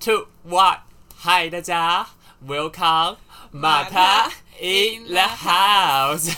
[0.00, 0.78] two one，
[1.16, 2.06] 嗨，大家
[2.46, 3.16] ，Welcome
[3.50, 6.30] 马塔 in the house。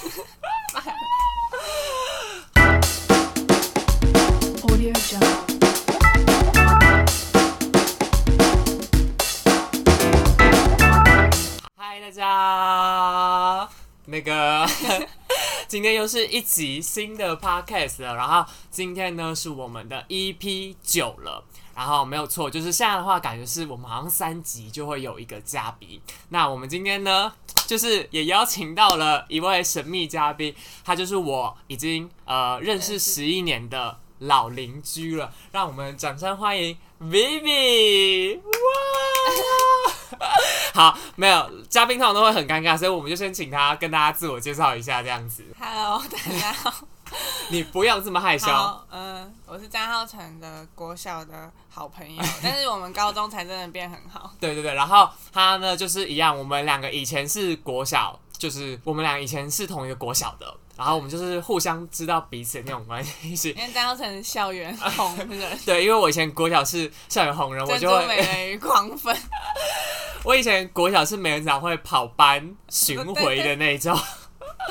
[4.62, 5.26] Audio Jungle.
[11.76, 13.68] 嗨，大家，
[14.06, 14.66] 那个
[15.68, 21.44] 今天又是一集新的 podcast 了，然后今天呢是我们的 EP 九了，
[21.80, 25.98] 然后没有错，就是现在的话，感觉是我们好像三集就会有一个嘉宾。
[26.28, 27.32] 那我们今天呢，
[27.66, 30.54] 就是也邀请到了一位神秘嘉宾，
[30.84, 38.38] 他就是我已经呃认识十一年的老邻居了，让我们掌声欢迎 Vivi！
[40.18, 40.28] 哇！
[40.92, 45.42] 好，没有嘉宾通常都会很尴尬，所以我们就先请他跟大家自我介绍一下，这样子。
[45.58, 46.89] Hello，大家好。
[47.50, 48.46] 你不要这么害羞。
[48.46, 54.32] 好，嗯、我是张浩成的国小的好朋友， 但是我们高中才真的变很好。
[54.40, 63.50] 对对对，然后他呢就是一样，我们两个以前是国小，就是我们俩以前是同一个国小的，然后我们就是互相知道彼此的那种关系。
[63.58, 69.16] 因为张浩成是校园红人，对，因为我以前国小是校园红人，我就会，美人鱼狂粉。
[70.22, 73.98] 我以前国小是美人长会跑班巡回的那种。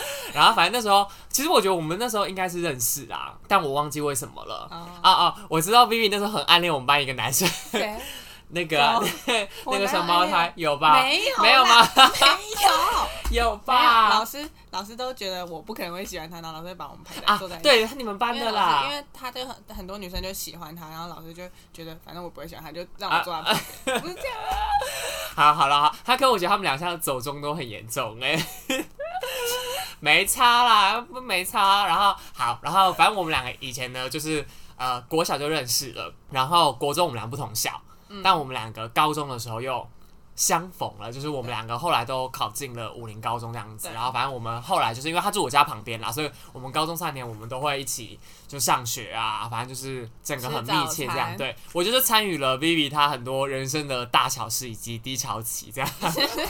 [0.33, 4.67] 然后反正那时候，其实我觉得我们那时候应该是认识啦，但我忘记为什么了。
[4.71, 5.35] 哦啊啊！
[5.49, 7.95] 我知道 Vivi 那时候很暗恋我们班一个男生，对，
[8.49, 8.77] 那个
[9.67, 11.01] 那个双胞胎有吧？
[11.01, 11.87] 没有，没有吗？？
[11.95, 13.57] 没有， 有。
[13.57, 14.09] 吧？
[14.09, 17.63] 老师，老师都觉得我不可能会喜欢他，然后老师会把我们排在啊坐在，一起。
[17.63, 18.95] 对，是你们班的啦因。
[18.95, 23.99] 为他就很很多女生就喜欢他，然后老师就觉得反正我不会喜欢他，就让啊我坐在旁边。
[24.01, 24.37] 不是这样，
[25.35, 28.35] 好，好了，好，他跟我觉得他们俩现在走中都很严重哎、
[29.99, 31.85] 没差啦，不没差。
[31.85, 34.45] 然后好，然后反正我们两个以前呢，就是
[34.77, 37.79] 呃国小就认识了，然后国中我们俩不同校，
[38.09, 39.87] 嗯但我们两个高中的时候又
[40.35, 43.89] 相逢了，就是我们两个后来都考进了武林高中这样子。
[43.93, 48.17] 然后反正我们后来就是因为他住我家旁边啦，所以我们高中三年我们都会一起
[48.47, 51.35] 就上学啊，反正就是整个很密切这样。
[51.35, 55.89] 对我就是参与了 Vivi 他很多人生的大小事以及低潮期这样。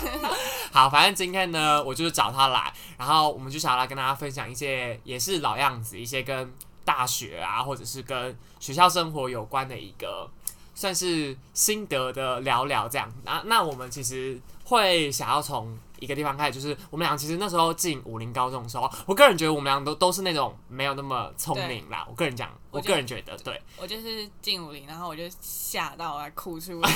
[0.71, 6.53] 好，反正今天呢，我就是找他来，然后我们就想要来跟大家分享一些也是老样子，一些跟
[6.85, 10.29] 大学啊，或者是跟学校生活有关的一个
[10.79, 13.11] 算是心得的聊聊这样。
[13.25, 22.07] 那那我们其实会想要从一个地方开始，就是我们俩其实那时候进武林高中的时候，我个人觉得我们俩都都是那种没有那么聪明啦。
[22.09, 23.61] 我个人讲，我个人觉得对。
[23.75, 26.89] 我就是进武林，然后我就吓到我还哭出来。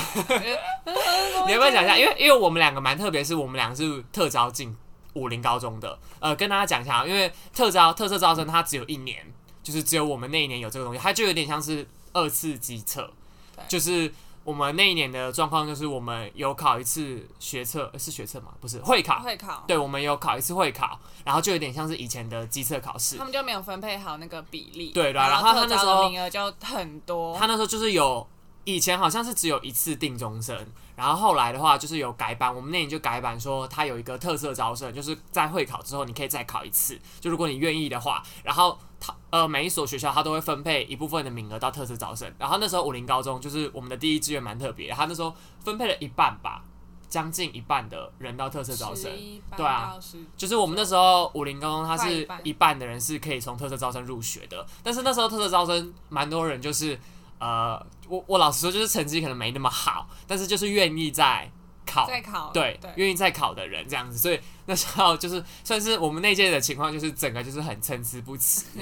[1.46, 1.98] 你要不要讲一下？
[1.98, 4.74] 因为因为我们两个蛮特别，是我们两个是特招进
[5.12, 5.98] 武林高中的。
[6.20, 9.30] 呃，跟大家讲一下，因为特招特色招生它只有一年，
[9.62, 13.23] 就是只有我们那一年有这个东西，它就有点像是二次机测对，
[13.68, 14.12] 就是。
[14.44, 18.48] 我们那一年的状况就是，我们有考一次学测，呃是学测吗？
[18.60, 19.20] 不是会考。
[19.20, 23.24] 会考，对，我们有考一次会考，然后就有点像是以前的机测考试他。
[23.24, 24.92] 们就没有分配好那个比例。
[24.92, 27.34] 对对啊然然后他那时候名额就很多。
[27.38, 28.28] 他那时候就是有
[28.64, 30.54] 以前好像是只有一次定终生，
[30.96, 46.62] 然后后来的话就是有改版，我们那年就改版说它有一个特色招生，就是在会考之后你可以再考一次，就如果你愿意的话，然后他呃每一所学校它都会分配一部分的名额到特色招生，然后那时候武林高中就是我们的第一志愿蛮特别的，他那时候分配了一半吧。
[47.06, 49.08] 将近一半的人到特色招生，
[49.56, 49.96] 对啊
[50.36, 56.98] 就是我们那时候武林高中，它是一半的人是可以从特色招生入学的，但是那时候特色招生蛮多人就是
[57.44, 61.50] 呃，我我老实说，就是成绩可能没那么好，但是就是愿意在
[61.84, 62.50] 考，再考。
[62.54, 68.64] 对，愿意再考的人这样子，所以那时候就是算是我们那届的情况，就是整个就是很参差不齐。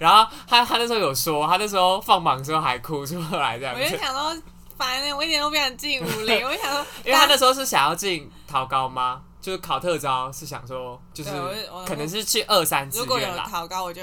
[0.00, 4.42] 然后他他那时候有说，他那时候放榜的时候还哭出来这样我就，想说，
[4.76, 6.44] 烦欸呢，我一点都不想进武林。
[6.44, 9.22] 我就想说， 因为他那时候是想要进桃高吗？
[9.40, 11.30] 就是考特招，是想说就是
[11.86, 13.46] 可能是去二三志如果有愿啦。
[13.48, 14.02] 考高，我就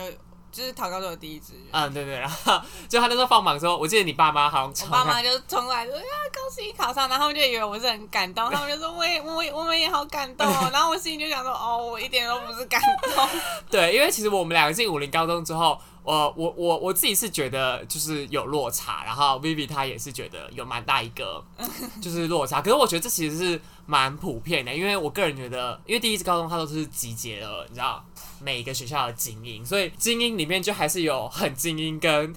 [0.56, 1.64] 就是考高中的第一志愿。
[1.72, 10.70] 嗯，对对，然后就他那时候放榜的时候，我记得你爸妈好像我爸妈就冲过来说：“呀，恭喜你考上！”然后他们就以为我是很感动，他们就说：“我也，我也，我们也好感动哦。
[10.72, 13.29] ”然后我心里就想说：“哦，我一点都不是感动。
[13.70, 21.44] 对，因为其实我们两个进武林高中之后，我我我我自己是觉得就是有落差，然后 Vivi 她也是觉得有蛮大一个
[22.02, 28.03] 就是落差，可是我觉得这其实是蛮普遍的，因为我个人觉得，因为第一次高中它都是集结了，你知道
[28.40, 32.34] 每一个学校的精英，所以精英里面就还是有很精英跟。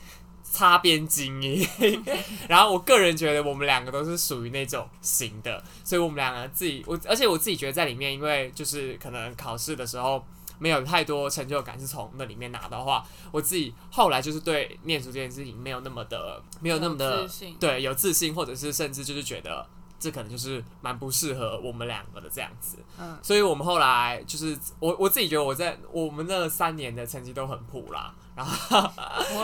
[0.51, 1.69] 擦边精英，
[2.49, 10.25] 然后我个人觉得我们两个都是属于那种型的，所以我们两个自己我，而且我自己觉得在里面，因为就是可能考试的时候，
[10.59, 17.29] 没有太多成就感是从那里面拿的话，我自己后来就是对念书这件事情没有那么的没有那么的
[17.61, 19.69] 对有自信，或者是甚至就是觉得
[19.99, 22.79] 这可能就是蛮不适合我们两个的这样子。
[22.99, 28.91] 嗯，所以我们后来就是我我自己觉得我在我们那三年的成绩都很普啦，然后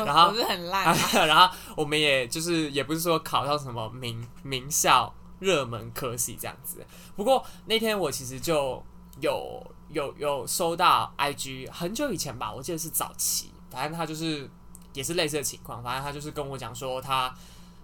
[0.04, 0.96] 然后我是很烂啊，
[1.26, 6.86] 然后我们也就是也不是说考到什么名名校热门科系这样子。
[7.16, 8.82] 不过那天我其实就
[9.20, 14.48] 有有有收到 IG 很久以前吧，我记得是早期，反正他就是
[14.92, 17.34] 也是类似的情况，反正他就是跟我讲说他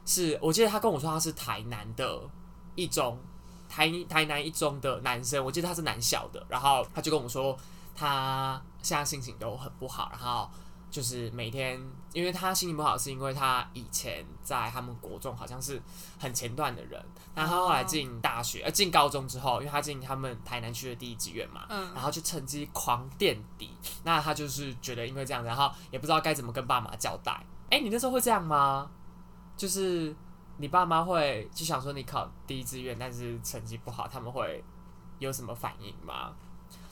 [0.07, 2.21] 是，我记得他跟我说他是台南的
[2.75, 3.19] 一中。
[3.73, 7.57] 台台南一中的男生，我记得他是男校的，然后他就跟我说，
[7.95, 10.51] 他现在心情都很不好，然后
[10.91, 11.81] 就是每天，
[12.13, 15.81] 因为他心情不好，是因为他以前在他们国中好像是
[16.19, 17.01] 很前段的人，
[17.33, 23.71] 然后他后来进大学，呃，进高中之后，因为他进他们台南区的第一志愿嘛，嗯然后就成绩狂垫底，
[24.03, 27.41] 那他就是觉得因为这样子，然后也不知道该怎么跟爸妈交代。
[27.71, 28.91] 哎，你那时候会这样吗？
[29.57, 30.13] 就是
[30.61, 34.63] 你爸妈会就想说你考第一志愿，但是成绩不好，他们会
[35.19, 36.33] 有什么反应吗？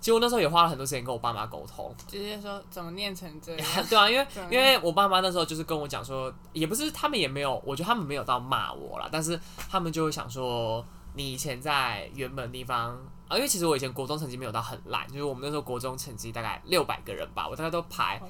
[0.00, 9.38] 其实我那时候也花了很多时间跟我爸妈沟通，直接说怎么念成这样， 对啊，因为因为我爸妈那时候就是跟我讲说，也不是他们也没有，我觉得他们没有到骂我啦，但是
[9.68, 10.84] 他们就会想说，
[11.14, 18.22] 你以前在原本地方啊，因为其实我以前国中成绩没有到很烂，就是我们那时候国中成绩大概六百个人吧，我大概都排，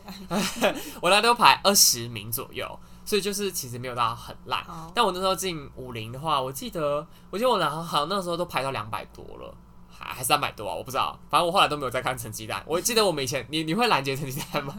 [1.03, 2.67] 我大概都排二十名左右，
[3.09, 4.63] 所以就是其实没有到很烂。
[4.65, 9.55] 好，但我那时候进五零的话，我记得，我记得我好像好像那时候都排到两百多了，
[9.89, 12.63] 还还三百多啊，我不知道，反正我后来都没有再看成绩单。
[12.67, 14.77] 我记得我们以前，你你会拦截成绩单吗？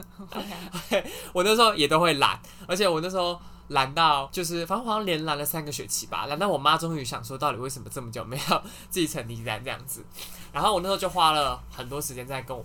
[1.33, 8.61] 我那时候也都会拦，而且我那时候拦到就是，反正好像连拦了三个学期吧，拦到我妈终于想说，到底为什么这么久没有
[8.91, 10.05] 自己成绩单这样子。
[10.53, 12.63] 然后我那时候就花了很多时间在跟我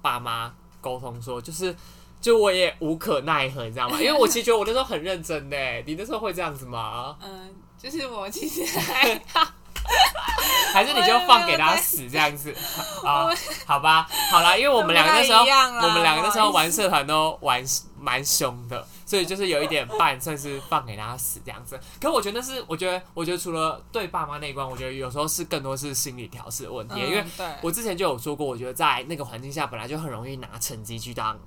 [0.00, 1.74] 爸妈沟通说，就是。
[2.20, 3.96] 就我也无可奈何，你知道吗？
[4.02, 5.56] 因为我其实觉得我那时候很认真的，
[5.86, 7.16] 你那时候会这样子吗？
[7.22, 9.46] 嗯，就是我其实还好，
[10.74, 12.54] 还是你就放给他死这样子
[13.04, 13.28] 啊？
[13.66, 17.64] 好吧，好啦，因为我们两个那时候，我们两个那时候玩社团都玩
[17.98, 21.78] 蛮凶的，所以就是有一点半算是放给他死这样子。
[22.00, 27.24] 可我觉得那是，我觉得，我觉得除了对爸妈那一关，我觉得有时候是更多是心理调试的问题，因为
[27.62, 31.38] 我之前就有说过，我觉得在那个环境下本来就很容易拿成绩去当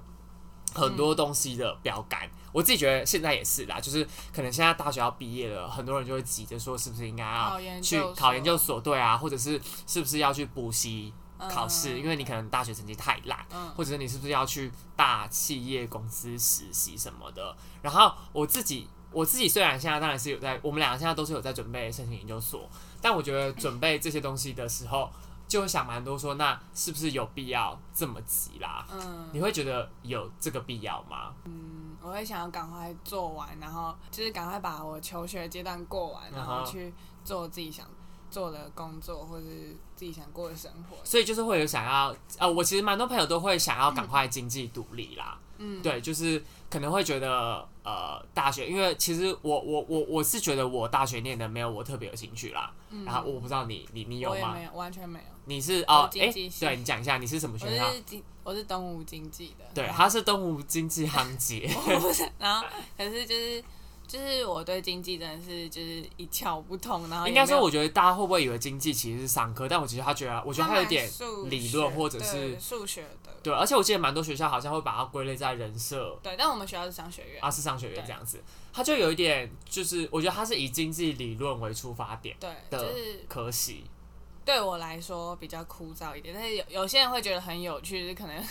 [0.74, 2.30] 很多东西的标杆。
[2.52, 11.12] 我自己觉得现在也是啦，就是可能现在大学要毕业了，很多人就会急着说是不是应该要去考研究所，对啊，或者是是不是要去补习
[11.50, 17.56] 考试，嗯因为你可能大学成绩太烂，嗯或者是你是不是要去大企业公司实习什么的。
[17.82, 22.70] 然后我自己，我自己虽然现在当然是有在，我们两个现在都是有在准备申请研究所，
[23.02, 25.12] 但我觉得准备这些东西的时候，
[25.54, 28.84] 就会想蛮多说，那是不是有必要这么急啦？
[28.92, 31.32] 嗯你会觉得有这个必要吗？
[31.46, 36.92] 嗯，我会想要赶快做完，然后就是赶快把我求学阶段过完，然后去
[37.24, 37.86] 做自己想
[38.32, 40.98] 做的工作，或者是自己想过的生活。
[41.04, 45.38] 所以就是会有想要，呃，我其实蛮多朋友都会想要赶快经济独立啦。
[45.60, 52.72] 嗯，对，就是可能会觉得，呃，大学，因为其实我我我我是觉得我大学念的没有我特别有兴趣啦。
[52.90, 54.64] 嗯然后我不知道你你你有吗没？
[54.64, 55.26] 有，完全没有。
[55.46, 57.92] 你是哦我，经哎、济系对你讲一下你是什么学校？
[57.92, 61.70] 是经我是东吴经济的，对，他是东吴经济行 节。
[61.88, 62.66] 我不是，然后
[62.98, 63.64] 可是就是
[64.14, 69.68] 就是我对经济真的是就是一窍不通，然后应该说，我觉得大家会不会以为经济其实是商科？
[69.68, 71.10] 但我其实他觉得，我觉得他有点
[71.50, 78.40] 理论或者是数学的，对，而且我记得蛮多学校好像会把它归类在人设对，但我们学校是商学院，啊，是商学院这样子，
[78.72, 83.84] 他就有一点就是，我觉得他是以经济理论为出发点对，的就是可惜。
[84.46, 88.44] 对我来说比较枯燥一点，但是有有些人会觉得很有趣，就是可能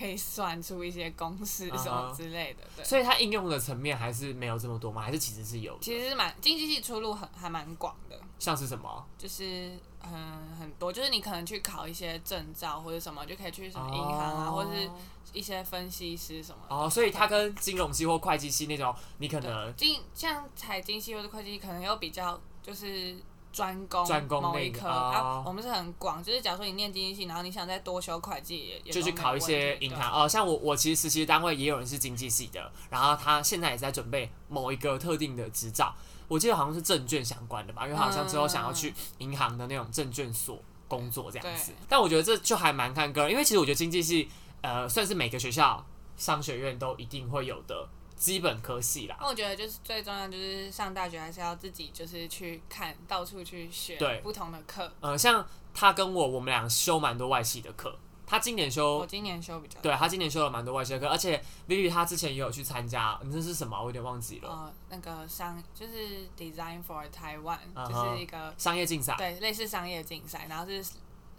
[0.00, 2.64] 可以算出一些公式什么之类的。
[2.74, 5.02] 对，所以它应用的层面还是没有这么多吗？
[5.02, 5.78] 还是其实是有的？
[5.82, 9.06] 其实是蛮经济系出路很还蛮广的，像是什么？
[9.18, 14.90] 就是嗯很多，就是你可能去考一些证照或者什么，就可以去什么银行啊，哦或者是
[15.34, 16.74] 一些分析师什么的。
[16.74, 23.16] 哦，所以它跟金融系或会计系那种，你可能经像财经系或者会计系，可能又比较就是
[23.52, 25.42] 专攻某一科、哦啊。
[25.46, 30.10] 我们是很广，就是假如说你念经济系，然后你想再多修会计也，也就去考一些银行。
[30.12, 35.94] 哦，像我我其实实习单位也有人是经济系的，然后他现在也在准备某一个特定的执照，
[36.28, 41.76] 我记得好像是证券相关的吧，因为好像之后想要去银行的那种证券所工作这样子对。
[41.88, 44.28] 但我觉得这就还蛮看个人，因为其实我觉得经济系
[44.60, 45.84] 呃算是每个学校
[46.16, 47.88] 商学院都一定会有的
[48.20, 49.16] 基本科系啦。
[49.18, 54.92] 那我觉得就是最重要，就是上大学还是要自己就是去看，到处去学不同的课。
[55.00, 63.74] 呃，像他跟我，我们俩修蛮多外系的课，他今年修我，今年修比较对他今年修了蛮多外系的课，而且 Vivi 他之前也有去参加，那是什么？
[63.78, 67.58] 我有点忘记了，呃那个商就是 Design for Taiwan，、
[67.88, 69.16] 就是一个商业竞赛。
[69.16, 70.84] 对类似商业竞赛，然后是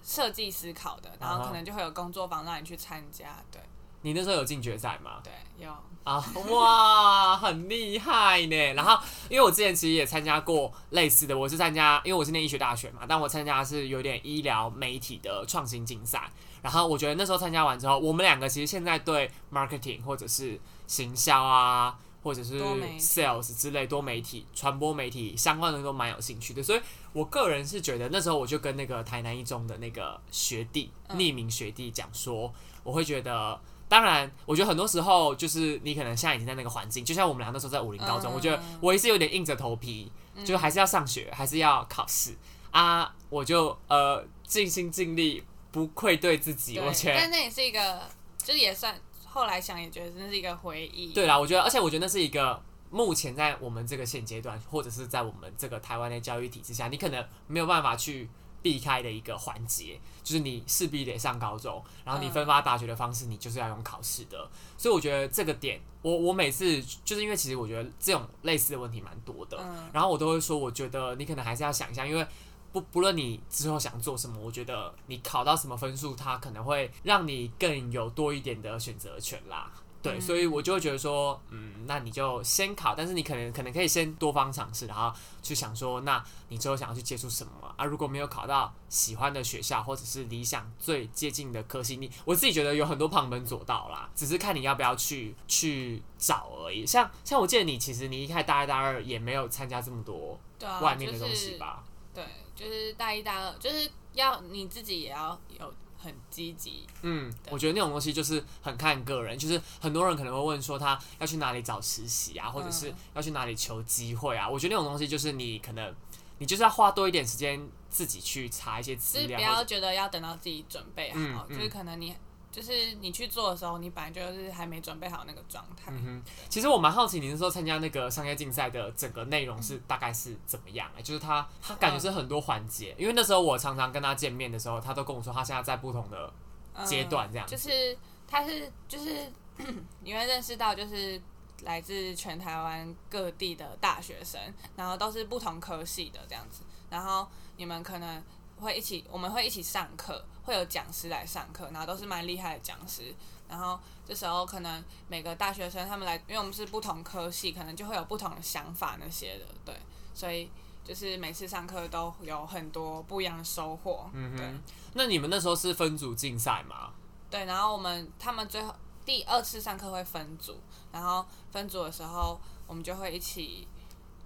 [0.04, 3.38] 设计思考的，然后可能就会有工作坊让你去参加。
[3.52, 3.62] 对
[4.02, 5.22] 你那时候有进决赛吗？
[5.24, 5.32] 对，
[5.64, 5.72] 有
[6.04, 8.74] 啊，哇，很厉害呢。
[8.74, 8.98] 然后，
[9.30, 16.32] 因为我之前其实也参加过类似的，我是参加，因为我是念医学大学嘛，但我参加的是有点医疗媒体的创新竞赛。
[16.64, 22.60] 然后我觉得那时候参加完之后，我们两个其实现在对 marketing 或者是行销啊，或者是
[23.00, 26.64] sales 之类多媒体、传播媒体相关的都蛮有兴趣的。
[26.64, 26.82] 所以
[27.14, 32.52] 我个人是觉得那时候我就跟那个台南一中的那个学弟，嗯匿名学弟讲说，
[32.84, 33.60] 我会觉得。
[33.92, 40.10] 当然，我觉得很多时候就是你可能现在已经在那个环境，就像我们俩那时候在武林高中，嗯我觉得我也是有点硬着头皮，
[40.46, 42.34] 就还是要上学，还是要考试
[42.72, 45.44] 啊，我就呃尽心尽力，
[45.74, 48.04] 不愧对自己，对我觉得但那也是一个，
[48.38, 51.12] 就是也算后来想也觉得那是一个回忆。
[51.12, 58.30] 对啦，我觉得，而且我觉得那是一个目前在我们这个现阶段，或者是在我们这个台湾的教育体制下，你可能没有办法去
[58.62, 64.50] 避开的一个环节，就是你势必得上高中，然后你分发大学的方式，你就是要用考试的。
[64.78, 72.26] 所以我觉得这个点，我我每次就是因为其实我觉得这种类似的问题蛮多的，嗯然后我都会说，我觉得你可能还是要想一下，因为。
[72.74, 79.70] 不，不论你之后想做什么，我觉得你考到什么分数，它可能会让你更有多一点的选择权啦。
[80.02, 87.86] 对，嗯所以我就会觉得说，嗯，那你就先考，但是你可能可能可以先多方尝试，然后去想说，那你之后想要去接触什么啊？
[87.86, 96.86] 如果没有考到喜欢的学校，或者是理想最接近的科系，你我自己觉得有很多旁门左道啦，只是看你要不要去去找而已。
[96.86, 100.40] 像像我记得你其实你一开始大一大二也没有参加这么多
[100.82, 101.84] 外面的东西吧？
[102.14, 102.24] 对，
[102.56, 106.86] 就是大一、大二，就是要你自己也要有很积极。
[107.02, 114.50] 嗯，我觉得那种东西就是很看个人，就是很多人可能会问说他要去哪里找实习啊，或者是嗯要去哪里求机会啊。
[114.50, 115.94] 我觉得那种东西就是你可能
[116.40, 122.16] 你就是要花多一点时间自己去查一些资料，是不要觉得要等到自己准备好，嗯嗯就是可能你
[122.52, 125.92] 就是你去做的时候，你本来就是还没准备好那个状态。
[125.92, 126.24] 嗯哼。
[126.50, 131.02] 其实我蛮好奇你是说参加那个商业竞赛的整个内容是大概是怎么样、欸？
[131.02, 136.32] 就是他他感觉是很多环节，因为那时候我常常跟他见面的时候，他都跟我说他现在在不同的
[136.74, 139.32] 嗯阶段这样子就是他是就是
[140.02, 141.22] 你会认识到就是
[141.64, 144.40] 来自全台湾各地的大学生，
[144.76, 147.28] 然后都是不同科系的这样子，然后
[147.58, 148.24] 你们可能
[148.62, 153.14] 会一起，我们会一起上课，会有讲师来上课，然后都是蛮厉害的讲师，
[153.50, 159.76] 然后这时候可能每个大学生他们来，因为我们是不同科系，可能就会有不同的想法那些的，对，
[160.14, 160.50] 所以。
[160.84, 164.62] 就是每次上课都有很多不一样的收获，嗯哼。
[164.96, 166.92] 那你们那时候是分组竞赛吗？
[167.30, 168.74] 对，然后我们他们最后
[169.06, 170.60] 第二次上课会分组，
[170.92, 173.68] 然后分组的时候，我们就会一起，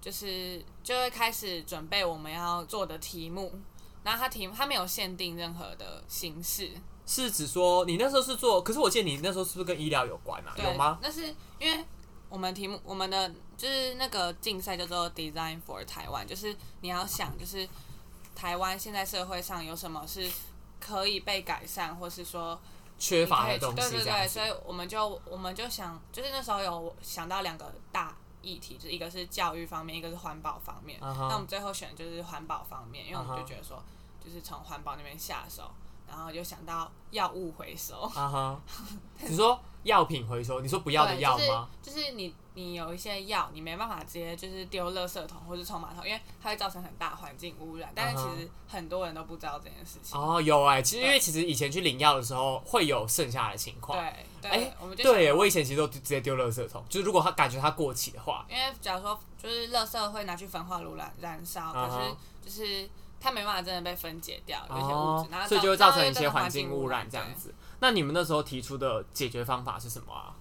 [0.00, 3.52] 就是就会开始准备我们要做的题目。
[4.06, 6.70] 然后他题目他没有限定任何的形式，
[7.04, 10.52] 是指说你那时候是做，可是我记得你那时候是不是跟医疗有关啊？
[10.54, 11.00] 对有吗？？
[11.02, 11.84] 那是因为
[12.28, 17.68] 我们题目我们的就是那个竞赛叫做 Design for 台湾，就是你要想就是
[18.36, 20.30] 台湾现在社会上有什么是
[20.78, 22.56] 可以被改善，或是说
[22.96, 30.98] 缺乏的东西对对对，所以我们就我们就想，就是那时候有想到两个大议题，就是一个是教育方面，一个是环保方面。
[31.00, 33.82] 那我们最后选的就是环保方面，因为我们就觉得说，
[34.26, 35.70] 就是从环保那边下手，
[36.08, 38.00] 然后就想到药物回收。
[38.00, 38.60] 啊哈，
[39.22, 41.68] 你说药品回收，你说不要的对就是药吗？
[41.80, 47.92] 就是你你有一些药，你没办法直接就是丢垃圾桶或者冲马桶，因为它会造成很大环境污染。
[47.94, 50.18] 但是其实很多人都不知道这件事情。
[50.20, 53.96] 哦，有哎、其实因为其实以前去领药的时候会有剩下的情况。
[53.96, 62.88] 对对，哎我们就对我以前其实都直接丢垃圾桶，就是如果他感觉它过期的话，因为假如说就是垃圾会拿去焚化炉燃燃烧，可是就是
[63.20, 67.34] 它没办法真的被分解掉，有一些物哦质，然后，所以就会造成一些环境污污染这样。
[67.34, 67.54] 子。
[67.80, 70.34] 那你们那时候提出的解决方法是什么啊？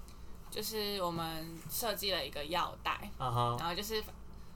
[0.50, 4.01] 就是我们设计了一个药袋，然后就是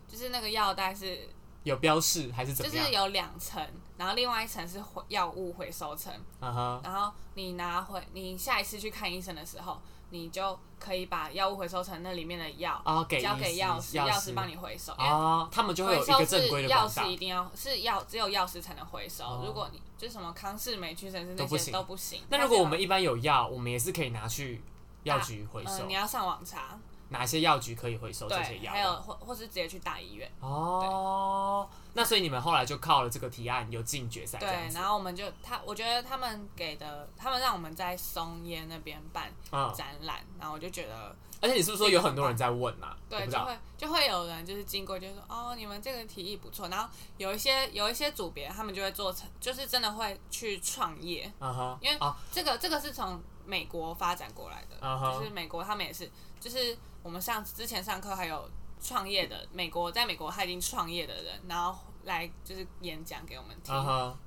[0.08, 1.28] 就是那个药袋是
[1.64, 2.86] 有标示还是怎么样？
[2.86, 3.62] 就是有两层，
[3.98, 14.94] 然后另外一层是回药物回收层，然后你拿回你下一次去看医生的时候，你就可以把药物回收成那里面的药啊，给交给药师，药药师帮你回收，
[15.52, 19.24] 他们就会一个正规的管道师一定要是药，只有药师才能回收。
[19.24, 22.22] 哦如果你就是什么康氏美、屈臣氏那些都不行。
[22.30, 24.62] 那如果我们一般有药，我们也是可以拿去
[25.04, 25.94] 药局回收嗯，你。
[25.94, 28.72] 要上网查，哪些药局可以回收这些对，药？
[28.72, 30.32] 还有或或是直接去大医院。
[30.40, 31.68] 哦，
[32.00, 42.96] 那所以你们后来就靠了这个提案有进决赛对，然后我们就他，我觉得他们给的，他们让我们在松烟那边办嗯，展览，然后我就觉得，而且你是不是说有很多人在问啊？
[43.10, 58.50] 对，就会就会有人就是经过就说，哦，你们这个提议不错，然后有一些有一些组别，他们就会做成，就是真的会去创业，嗯哼，因为啊，这个这个是从美国发展过来的嗯哼就是美国他们也是，就是我们上之前上课还有
[58.82, 63.74] 创业的美国，在美国他已经创业的人，然后来就是演讲给我们听。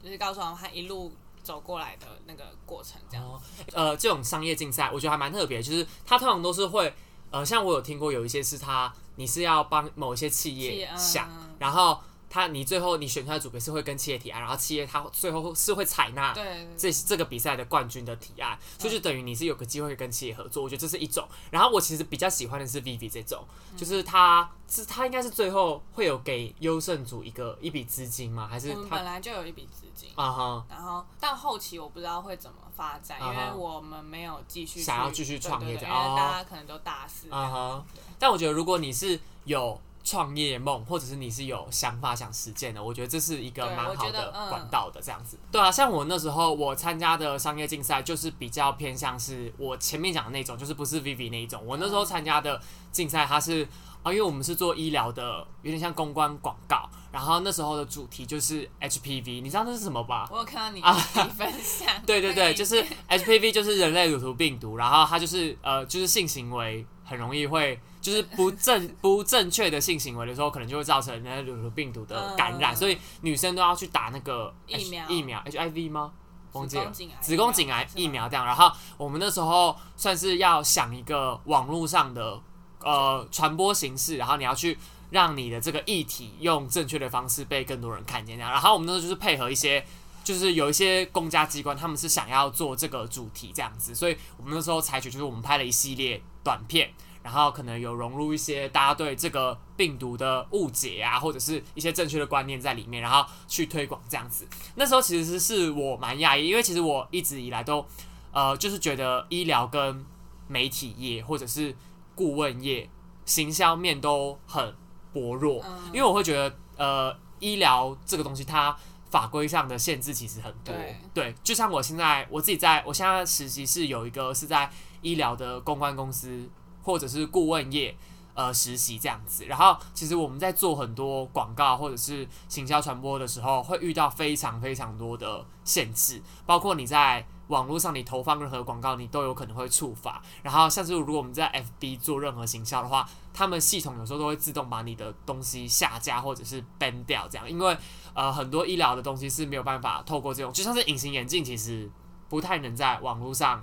[0.02, 1.12] 就是告诉我们他一路
[1.42, 3.24] 走过来的那个过程，这样。
[3.26, 3.40] 哦，
[3.72, 6.94] 呃，这种商业竞赛，我觉得还蛮特别，就是他通常都是会，
[7.30, 12.00] 呃，像我有听过有一些是他，你是要帮某一些企企业想，然后
[12.32, 21.28] 它你最后你选出来的组别是会跟企业提案，然后企业他最后是会采纳对，这这个比赛的冠军的提案，所以就等于你是有个机会跟企业合作，我觉得这是一种。
[21.50, 23.44] 然后我其实比较喜欢的是 Vivi 这种，
[23.76, 28.48] 就是他是他应该是最后会有给优胜组一个一笔资金吗？
[28.50, 30.64] 还是他本来就有一笔资金，啊哈？
[30.70, 38.02] 然后但后期我不知道会怎么发展，因为我们没有继续想要继续创业对对对这样哦因为大家可能都大四啊哈对。
[38.18, 45.38] 但我觉得，如果你是有创业梦，或者是你是有想法想实践的，我觉得这是一个蛮好的管道的这样子。
[45.50, 51.64] 对啊，像我那时候我参加的商业竞赛，就是比较偏向是我前面讲的那种，就是不是 Vivi 那一种。
[51.64, 53.66] 我那时候参加的竞赛，它是
[54.02, 56.88] 啊，因为我们是做医疗的，有点像公关广告。
[57.12, 60.26] 然后那时候的主题就是 HPV，你知道那是什么吧？
[60.32, 75.08] 我有看到你啊分享， 对对对，就是 HPV 就是人类乳头病毒，然后它就是呃就是性行为很容易会就是不正 不正确的性行为的时候，可能就会造成人类乳头病毒的感染，嗯所以女生都要去打那个疫苗。
[75.08, 76.12] 疫苗 HIV 吗？
[76.52, 76.92] 忘记了。
[77.20, 82.38] 子宫颈癌疫苗这样，然后我们那时候算是要想一个网络上的
[82.80, 84.76] 呃传播形式，然后你要去
[85.10, 89.82] 让你的这个议题用正确的方式被更多人看见这样，然后我们那时候就是配合一些。
[90.24, 96.88] 就是有一些公家机关，他们是想要做这个主题这样子，所以我们那时候采取就是我们拍了一系列短片，
[97.22, 104.46] 然后可能有融入一些大家对这个病毒的误解啊，或者是一些正确的观念在里面，然后去推广这样子。
[104.74, 107.84] 那时候其实是我蛮讶异，因为其实我一直以来都
[108.32, 110.04] 呃，就是觉得医疗跟
[110.48, 111.74] 媒体业或者是
[112.14, 112.88] 顾问业、
[113.24, 114.74] 行销面都很
[115.12, 118.76] 薄弱，嗯因为我会觉得呃，医疗这个东西它。
[119.12, 120.74] 法规上的限制其实很多，
[121.12, 124.70] 对就像我现在我自己在我现在实习是有一个是在
[125.02, 126.48] 医疗的公关公司
[126.82, 127.96] 或者是顾问业
[128.34, 140.22] 呃实习这样子，然后其实我们在做很多广告或者是行销传播的时候，会遇到非常非常多的限制，包括你在网络上你投放任何广告，你都有可能会触发。
[140.42, 147.76] 然后像是如果我们在 FB 做任何行销的话，他们系统有时候都会自动把你的东西下架或者是 ban 掉，这样，因为
[148.14, 151.90] 呃很多医疗的东西是没有办法透过这种，就像是隐形眼镜，其实
[152.30, 153.62] 不太能在网络上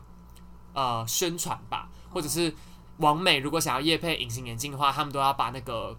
[0.74, 2.54] 呃宣传吧，或者是
[3.00, 5.98] 网美如果想要业配隐形眼镜的话，他们都要把那个。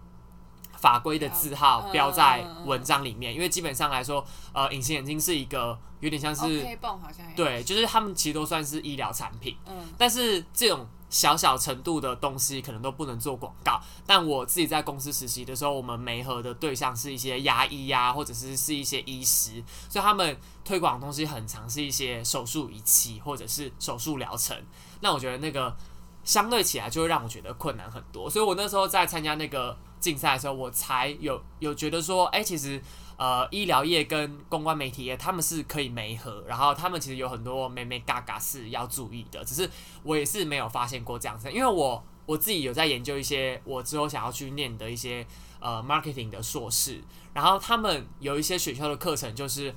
[0.77, 13.79] 法规的字号嗯标在文章里面，因为基本上来说，呃，隐形眼镜是一个有点像是 OK 泵好像，对，就是他们其实都算是医疗产品，嗯，但是这种小小程度的东西可能都不能做广告。
[14.07, 20.35] 但我自己在公司实习的时候，我们媒合的对象是一些牙医呀、或者是是一些医师，所以他们
[20.65, 24.57] 推广的东西很常是一些手术仪器或者是手术疗程。
[25.01, 25.77] 那我觉得那个
[26.23, 32.81] 相对起来就会让我觉得困难很多，所以我那时候在参加那个竞赛的时候，我才有有觉得说，哎、其实
[33.17, 39.69] 呃，医疗业跟公关媒体业他们是可以媒合，然后他们其实有很多美美嘎嘎是要注意的，只是
[40.03, 45.25] 我也是没有发现过这样子，因为我我自己有在研究一些我之后想要去念的一些
[45.59, 47.01] 呃 marketing 的硕士，
[47.33, 49.73] 然后他们有一些学校的课程就是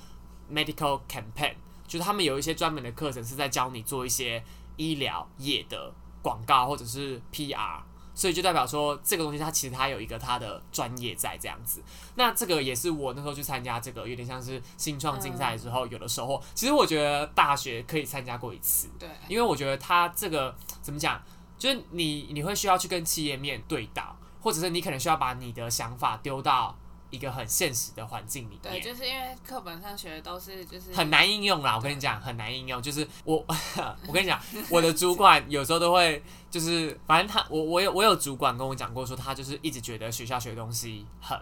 [0.50, 1.54] medical campaign，
[1.86, 4.42] 就是他们有一些专门的课程是在教你做一些
[4.76, 5.92] 医疗业的
[6.24, 7.82] 广告或者是 PR。
[8.16, 11.82] 所以就代表说，这个东西它其实它有一个它的专业在这样子。
[12.14, 16.40] 那这个也是我那时候去参加这个有点像是新创竞赛之后有的收获。
[16.54, 21.20] 其实我觉得大学可以参加过一次，对，因为我觉得它这个怎么讲，
[21.58, 26.78] 就是你你会需要去跟企业面对到，或者是你可能需要把你的想法丢到
[27.14, 32.82] 一个很现实的环境里对，就是因为课本上学的都是就是很难应用啦，我跟你讲，很难应用。
[32.82, 33.36] 就是我，
[34.08, 41.38] 我跟你讲，我的主管有时候都会，就是反正他，我我有我有主管跟我讲过，说他就是一直觉得学校学的东西很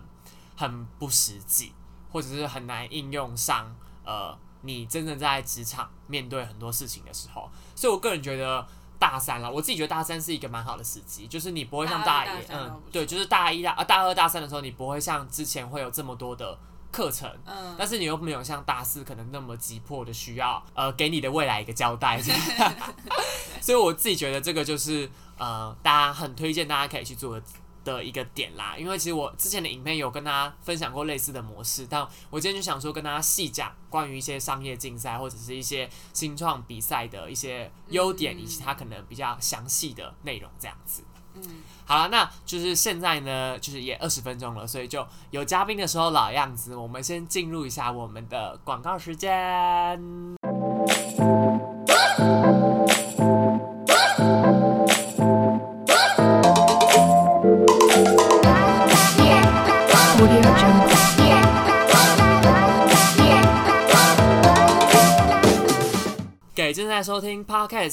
[0.56, 1.72] 很不实际，
[2.10, 7.50] 或者是很难应用上，呃，你真正在职场面对很多事情的时候。
[7.74, 8.66] 所以我个人觉得。
[9.02, 16.56] 大三了，我自己觉得大三是一个蛮好的时机，就是你不会像大一，嗯对，就是大一大啊大二大三的时候，你不会像之前会有这么多的
[16.92, 22.22] 课程，嗯，但是你又没有像大四可能那么急迫的需要，呃，给你的未来一个交代，
[23.60, 27.44] 所以我自己觉得这个就是呃，大家很推荐大家可以去做的
[27.84, 28.76] 的一个点啦。
[28.76, 41.02] 因为其实我之前的影片有跟大家分享过类似的模式，但我今天就想说跟大家细讲关于一些商业竞赛或者是一些新创比赛的一些优点，以及它可能比较详细的内容这样子。
[41.34, 41.42] 嗯，
[41.86, 50.41] 好了，那就是现在呢，就是也二十分钟了，所以就有嘉宾的时候老样子，我们先进入一下我们的广告时间。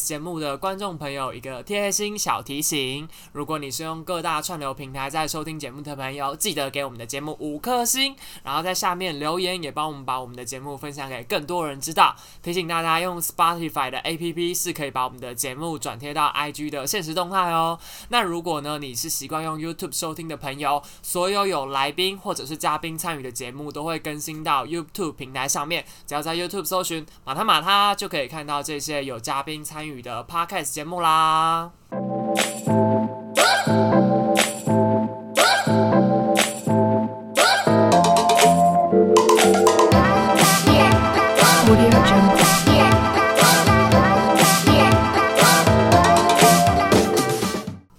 [0.05, 12.15] 节目的观众朋友一个贴心小提醒：如果你是用各大串流平台在收听节目的朋友，记得给我们的节目五颗星，然后在下面留言，也帮我们把我们的节目分享给更多人知道。
[12.41, 17.77] 提醒大家，用 Spotify 的 APP 是可以把我们的节目转贴到 IG 的现实动态哦。
[18.09, 31.71] 那如果呢，你是习惯用 YouTube 收听的朋友，所有有来宾或者是嘉宾参与的节目都会更新到 YouTube 平台上面，只要在 YouTube 搜寻“马他马他”，就可以看到这些有嘉宾参与的 Podcast 节目啦。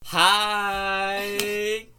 [0.03, 1.23] 嗨，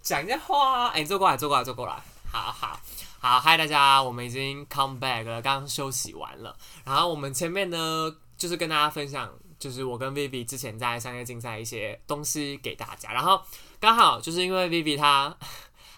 [0.02, 1.94] 讲一下话，哎、坐过来，坐过来，坐过来，
[2.30, 2.80] 好好。
[3.20, 9.30] 好，嗨，大家，我们已经 come back 了，刚休息完了，然后我们前面呢，就是跟大家分享，
[9.62, 13.40] 就是我跟 Vivi 之前在商业竞赛一些东西给大家，然后
[13.80, 15.34] 刚好就是因为 Vivi 她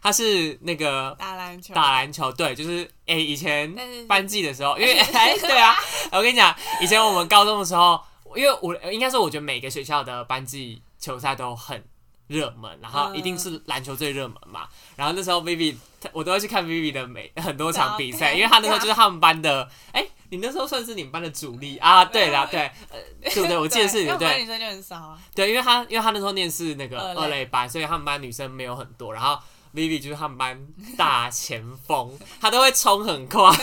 [0.01, 3.73] 她是那个打篮球，打篮球对，就是哎、以前
[4.05, 5.73] 班级的时候，因为哎对啊，
[6.11, 7.97] 我跟你讲，以前我们高中的时候，
[8.35, 11.81] 因为我应该说，我觉得每个学校的班级球赛都很
[12.27, 14.67] 热门，然后一定是篮球最热门嘛。
[14.97, 22.03] 然后那时候 Vivi，她我都会去看 Vivi 的每很多场比赛，因为他那时候就是他们班的，哎、你那时候算是你们班的主力啊？
[22.05, 23.55] 对啦，对，呃，对不对？
[23.55, 29.39] 我记得是因为我们班对女生就很少啊，对，因为他因为他那时候念是那个二类班，所以他们班女生没有很多，然后
[29.75, 30.67] Vivi 就是他们班
[30.97, 33.55] 大前锋， 他都会冲很快。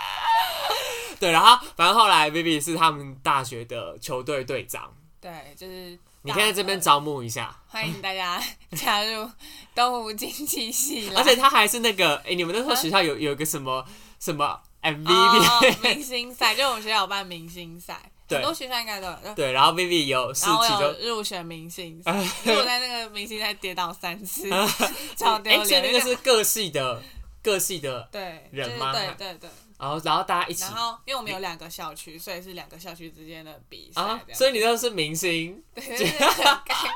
[1.18, 8.38] 对，然后反正后来 Vivi 是他们大学的球队队长，对，就是你可以在这边招募一下，欢迎大家
[8.72, 9.26] 加入
[9.74, 13.82] 东吴经济系，而且他还是那个，哎、你们那时候学校有有一个什么
[14.20, 14.60] 什么
[14.94, 19.34] MVP，、哦明星赛，就我们学校有办明星赛，对很多学校应该都有。
[19.34, 21.08] 对，然后 Vivi 有是然后我有其中。
[21.08, 22.12] 入选明星赛，
[22.44, 24.48] 因为我在那个明星赛跌倒三次，
[25.16, 25.92] 超丢哎、所以那。
[25.92, 27.02] 个是各系的
[27.42, 29.50] 各系的，对就是人吗对对对。
[29.78, 34.02] 然后然后大家一起然后因为我们有两个校区，所以是两个校区之间的比赛。
[34.32, 36.88] 所以你那是明星， 对对对很尴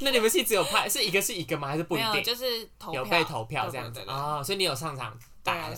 [0.00, 1.68] 那你们系只有派是一个是一个吗？
[1.68, 2.24] 还是不没有，一定？
[2.24, 5.16] 就是投票有被投票这样子对对对啊、所以你有上场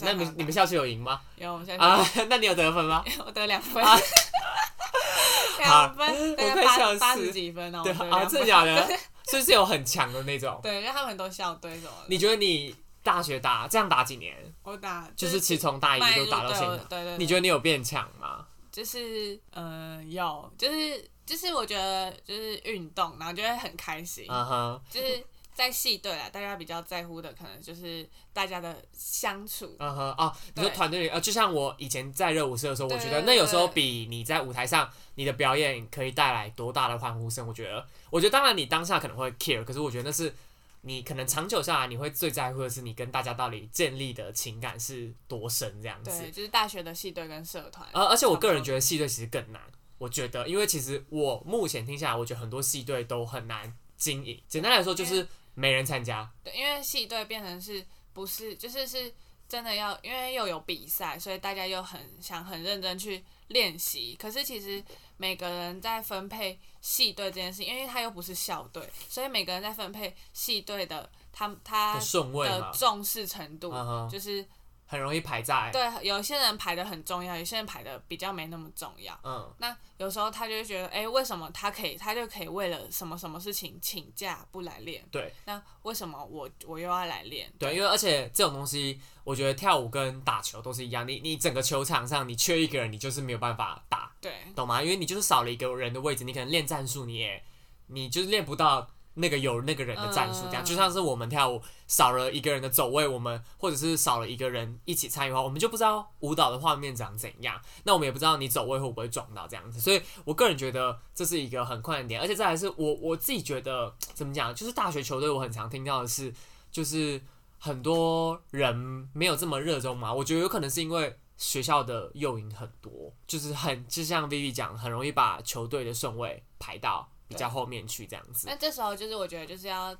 [0.02, 1.20] 那你们你们校区有赢吗？
[1.36, 3.04] 有，我们现啊， 那你有得分吗？
[3.24, 3.98] 我得两分啊，
[5.58, 7.82] 两分，大概八八十几分哦。
[7.84, 8.98] 对啊，真的假的？
[9.24, 10.58] 所以是有很强的那种。
[10.62, 12.06] 对，因为他们很多校队什么的。
[12.08, 14.36] 你觉得你大学打这样打几年？
[14.62, 18.46] 我打就是其实从大一迈入就打到现在，对对，你觉得你有变强吗？
[18.70, 40.34] 就是呃有，就是就是我觉得就是运动，然后就会很开心，嗯哼，就是在戏队啊，大家比较在乎的可能就是大家的相处，嗯哼，哦，你说团队里，呃，就像我以前在热舞社的时候，我觉得那有时候比你在舞台上你的表演可以带来多大的欢呼声，我觉得，我觉得当然你当下可能会 care，可是我觉得那是
[40.82, 46.30] 你可能长久下来你会最在乎的是你跟大家到底建立的情感是多深这样子对，。
[46.30, 49.60] 就是大学的系队跟社团，而而且我个人觉得得系队其实更难，
[49.98, 54.42] 我觉得，因为其实我目前听下来，我觉得很多系队都很难经营。
[54.48, 56.30] 简单来说，就是没人参加。
[56.42, 59.12] 对，因为系队变成是不是就是是
[59.48, 64.16] 真的要，因为又有比赛，所以大家又很想很认真去练习。
[64.18, 64.82] 可是其实
[65.16, 73.72] 每个人在分配系队这件事，因为他又不是校队，所以每个人在分配系队的他他的重视程度，
[74.10, 74.46] 就是
[74.86, 75.70] 很容易排在。
[75.72, 79.18] 对有些人排的很重要，有些人排的比较没那么重要。
[79.24, 85.04] 嗯，那有时候他就会觉得，哎、为什么他可以，他就可以为了什么什么事情请假不来练？
[85.10, 87.52] 对那为什么我我又要来练？
[87.58, 94.82] 对，因为而且这种东西，我觉得跳舞跟打球都是一样，你你整个球场上你缺一个人，你就是没有办法打，对懂吗？
[94.82, 97.42] 因为你就是少了一个人的位置，你可能练战术你也
[97.86, 116.32] 你就是练不到那个有那个人的战术，这样、嗯就像是我们跳舞少了一个人的走位，我们或者是少了一个人一起参与的话，我们就不知道舞蹈的画面长怎样，那我们也不知道你走位会不会撞到这样子，所以我个人觉得这是一个很困难的点，而且再来是我我自己觉得怎么讲，就是大学球队我很常听到的是，
[116.70, 117.20] 就是
[117.58, 121.18] 很多人没有这么热衷嘛，我觉得有可能是因为。
[121.38, 128.46] 学校的诱因很多，就是很就像 Vivi 讲，很容易把球队的顺位排到比较后面去这样子。
[128.46, 129.96] 那这时候就是我觉得就是要，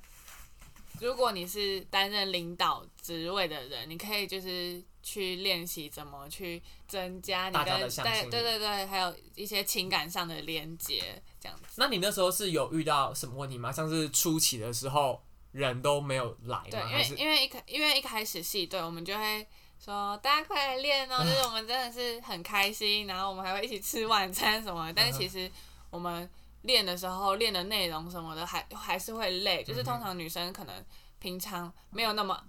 [1.01, 11.75] 如果你是担任领导职位的人，你可以就是去练习怎么去增加你跟对对对对，还有一些情感上的连接，这样子。
[11.77, 13.73] 那你那时候是有遇到什么问题吗？
[13.73, 19.47] 像是初期的时候人都没有来对，因为因为一开因为一开始系队，我们就会
[19.83, 24.93] 说大家快来练哦，就是我们真的是很开心，然后我们还会一起吃晚餐什么的。
[24.93, 25.51] 但是其实
[25.91, 26.31] 我们
[26.63, 30.75] 练的时候练的内容什么的还还是会累，就是通常女生可能
[31.19, 32.41] 平常没有那么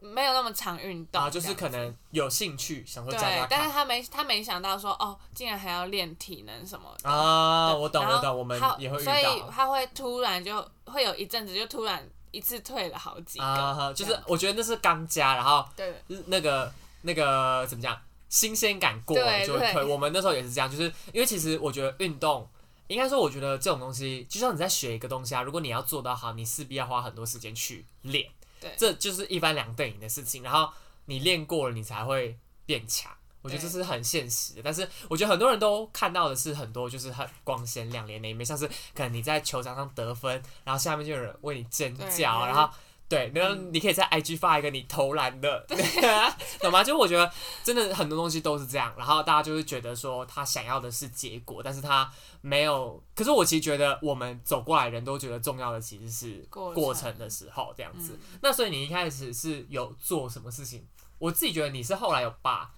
[0.00, 7.10] 没有那么常运动，啊，就是可能有兴趣想说对加加，看但是他没他没想到说哦，竟然还要练体能什么的。
[7.10, 15.92] 啊，我懂我懂，我们也会遇所以到他会突然就会有一阵子就突然一次退了好几个，啊，哈就是我觉得那是刚加，然后对
[16.26, 17.98] 那个那个怎么讲，
[18.28, 19.82] 新鲜感过了就会退。
[19.82, 22.48] 我们那时候也是这样，就是因为其实我觉得运动。
[22.88, 28.28] 应该说，我觉得这种东西，就像你在学一个东西啊，如果你要做到好，你势必要花很多时间去练。
[28.60, 30.42] 对这就是一翻两瞪眼的事情。
[30.42, 30.72] 然后
[31.06, 33.12] 你练过了，你才会变强。
[33.42, 42.68] 我觉得这是很现实的，但是我觉得很多人都看到的是很多就是很光鲜亮丽的一面，像是可能你在球场上得分，然后下面就有人为你尖叫，然后
[43.08, 45.64] 对，然后你可以在 IG 发一个你投篮的，
[46.58, 46.82] 懂吗？
[46.82, 47.30] 就我觉得
[47.62, 52.10] 真的很多东西都是这样，然后大家就会觉得说他想要的是结果，但是他
[52.46, 53.02] 没有。
[53.14, 58.12] 可是我其实觉得我们走过来人都觉得重要的其实是过过程程的时候这样子。
[58.12, 60.84] 嗯那所以你一开始是有做什么事情？
[61.18, 62.72] 我自己觉得你是后来有把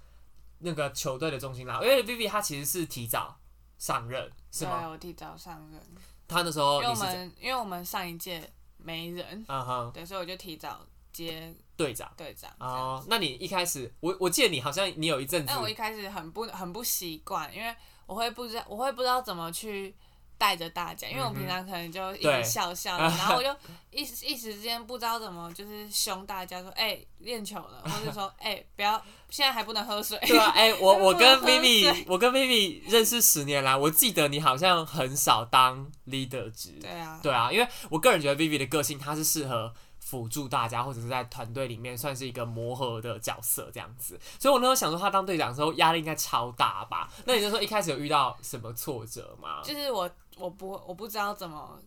[0.61, 3.39] 那个球队的重心拉，因为 Vivi 他其实是提早
[3.79, 4.89] 上任是对，吗？
[4.89, 5.81] 我提早上任，
[6.27, 10.81] 他那时候因为我们因为我们上一届没人，嗯哼对，所以我就提早
[11.13, 12.11] 接队长。
[12.17, 12.51] 队长。
[12.59, 17.75] 哦，那你一开始，我我记得你好像你有一阵子但我一开始很不很不习惯，因为
[18.09, 19.94] 我会不知道我会不知道怎么去
[20.38, 23.55] 带着大家，因为我平常可能就一直笑笑的，然后我就
[23.92, 30.18] 一时一时之间不知道怎么就是凶大家说，哎、练球了，或者说，哎、不要，现在还不能喝水。
[30.27, 36.79] 对啊，哎、 我我跟喝 Vivi，我跟 Vivi 认识十年来，我记得你好像很少当 leader 职。
[36.81, 39.75] 对啊，对啊，因为我个人觉得 Vivi 的个性，他是适合
[40.09, 44.18] 辅助大家，或者是在团队里面算是一个磨合的角色这样子。
[44.38, 47.11] 所以我那时候想说，他当队长的时候压力应该超大吧？
[47.27, 49.61] 那你就说一开始有遇到什么挫折吗？
[49.62, 51.79] 就是我我不我不知道怎么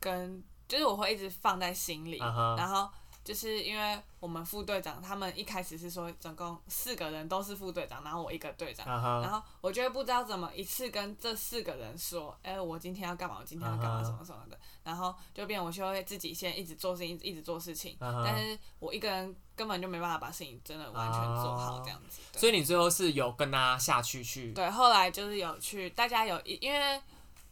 [0.00, 2.16] 跟，就是我会一直放在心里
[2.56, 2.88] 然后
[3.24, 8.86] 就是因为我们副队长他们一开始是说总共四个人都是副队长，然后我一个队长。
[9.22, 22.20] 然后我就会不知道怎么一次跟这四个人说，哎、我今天要干嘛，我今天要干嘛，什么什么的，然后就变我就会自己先一直做事情，一直做事情，但是我一个人根本就没办法把事情真的完全做好这样子。
[22.32, 27.00] 对所以你最后是有跟他下去去，对，后来就是有去，大家有一，因为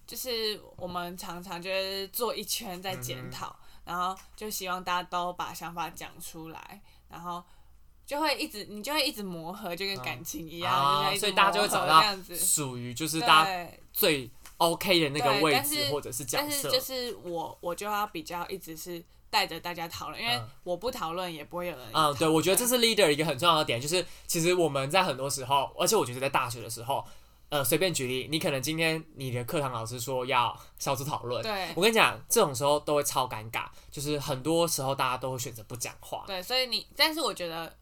[0.06, 3.54] 就是我们常常就是做一圈在检讨，
[3.90, 7.42] 然后就希望大家都把想法讲出来，然后
[8.06, 12.00] 就会一直你就会一直磨合，就跟感情一样，所以大家就会找到。
[12.32, 16.44] 属于就是大家，最 OK 的那个位置或者是角色。
[16.48, 27.04] 但是就是我我就要比较一直是带着大家讨论，因为嗯我不讨论也不会有人嗯，对，我觉得这是是 leader 一个很重要的点，就是其实我们在很多时候，而且我觉得在大学的时候，
[27.50, 31.68] 呃，随便举例，你可能今天你的课堂老师说要小组讨论，对。
[31.74, 37.76] 我跟你讲，这种时候都会超尴尬，就是很多时候大家都会选择不讲话，对，所以你但是我觉得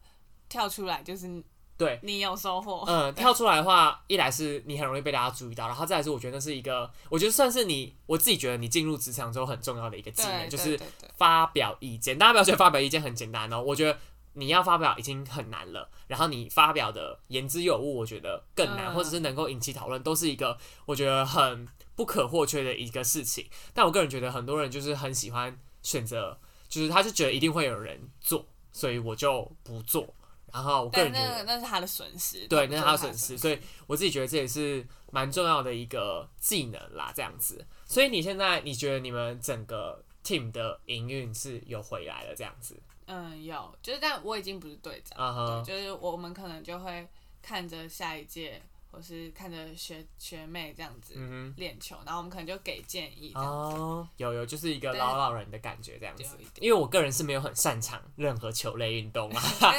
[0.49, 1.43] 跳出来就是
[1.77, 1.99] 对。
[2.01, 10.79] 你有收获，嗯，跳出来的话，一来是你很容易被大家注意到，然后再来是我觉得那是一个，我觉得算是你我自己觉得你进入职场之后很重要的一个技能，就是
[11.15, 12.17] 发表意见。
[12.17, 13.99] 大家不要觉得发表意见很简单哦，我觉得
[14.39, 23.45] 你要发表已经很难了，然后你发表的言之有物，我觉得更难，嗯或者是能够引起讨论，都是一个我觉得很不可或缺的一个事情。
[23.73, 30.07] 但我个人觉得很多人就是很喜欢选择，就是他就觉得一定会有人做，所以我就不做。
[30.51, 31.53] 然后我个人觉得那。
[31.53, 37.63] 那是他的损失，对，那是他的的损失，所以我自己觉得这也是蛮重要的一个技能啦，这样子。
[37.85, 42.81] 所以你现在你觉得你们整个 team 的营运是有回来了这样子？
[43.09, 47.07] 嗯，有，就是但我已经不是队长，就是我们可能就会
[47.41, 53.77] 看着下一届或是看着学学妹这样子嗯练球，然后我们可能就给建议这哼，样子。
[53.77, 59.41] 哦，有有，就是一个老老人的感觉这样子因为我个人是没有很擅长任何球类运动啊，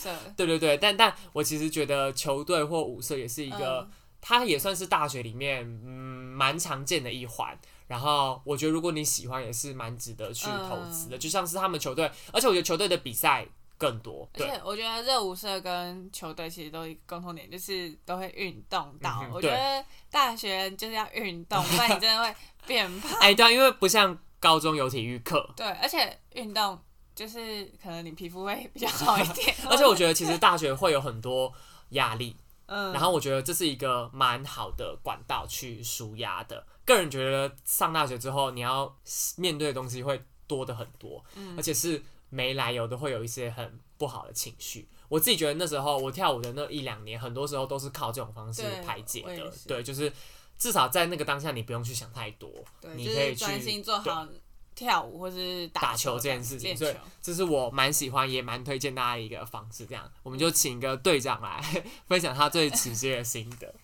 [0.36, 3.90] 对对对，但但我其实觉得球队或舞社也是一个，嗯
[4.22, 5.88] 它也算是大学里面嗯
[6.36, 7.58] 蛮常见的一环。
[7.90, 11.18] 然后我觉得如果你喜欢，也是蛮值得去投资的。
[11.18, 13.44] 就像是他们球队，而且我觉得球队的比赛
[13.76, 14.30] 更多。
[14.32, 19.18] 对，而且我觉得热舞社跟球队其实都共同点，就是都会运动到。
[19.24, 22.32] 嗯我觉得大学就是要运动，不然你真的会
[22.64, 23.10] 变胖。
[23.18, 26.78] 哎，对啊，因为不像高中有体育课，对，而且运动
[27.12, 29.52] 就是可能你皮肤会比较好一点。
[29.68, 31.52] 而且我觉得其实大学会有很多
[31.88, 36.64] 压力，嗯，然后我觉得这是一个蛮好的管道去舒压的。
[36.92, 38.94] 个人觉得上大学之后，你要
[39.36, 44.88] 面对的东西会多的很多，嗯而且是没来由的会有一些很不好的情绪。
[45.08, 50.12] 我自己觉得那时候我跳舞的那一两年，很多时候都是靠这种方式排解的对，就是
[50.58, 52.48] 至少在那个当下，你不用去想太多，
[52.80, 54.26] 对，你可以专心做好
[54.72, 56.94] 跳舞或是打球球这件事情，练所以。
[57.20, 59.84] 这是我蛮喜欢也蛮推荐大家一个方式。
[59.84, 61.60] 这样，我们就请一个队长来
[62.08, 63.74] 分享他最直接的心得。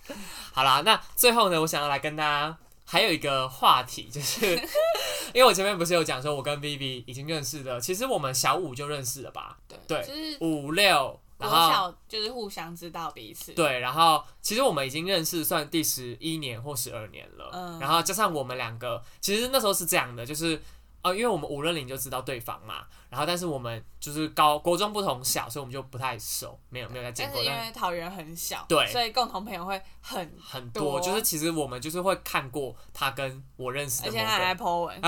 [0.53, 4.55] 好啦，那最后呢，我想要来跟大家还有一个话题，就是
[5.35, 9.59] 因为我前面不是有讲说，我跟 Vivi 已经认识了，其实我们小五就认识了吧？
[9.66, 13.53] 对对就是五六，然后小就是互相知道彼此。
[13.53, 20.62] 对，然后其实我们已经认识算第十一年或十二年了，嗯然后加上我们两个，其实那时候是这样的，就是
[21.07, 35.01] 呃，因为我们五认零就知道对方嘛，然后但是我们就是高国中不同小，所以我们就不太熟，没有没有再见过，但是因为桃园很小，对所以共同朋友会很，很多，就是其实我们就是会看过他跟我认识的某而且他还在 个，po 文，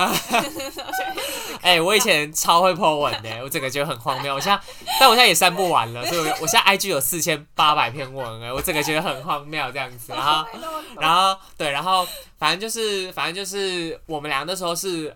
[1.61, 4.61] 哎、我以前超会 po 文的，我整个觉得很荒谬，我现在，
[4.99, 10.47] 但我现在也删不完了，所以我我现在 IG 有四千八百篇文，哎，我整个觉得很荒谬这样子，然后。
[10.99, 12.05] 然后对，然后
[12.37, 15.15] 反正就是反正就是我们俩那时候是